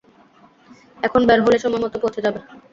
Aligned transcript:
এখন 1.03 1.21
বের 1.29 1.39
হলে 1.41 1.57
সময়মতো 1.59 1.97
পৌঁছে 2.03 2.23
যাবে। 2.25 2.39